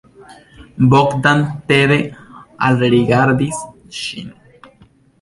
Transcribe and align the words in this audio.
Bogdan 0.93 1.43
tede 1.73 1.99
alrigardis 2.71 3.63
ŝin. 4.03 4.37